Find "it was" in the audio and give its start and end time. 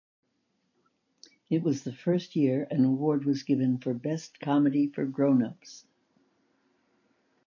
1.51-1.83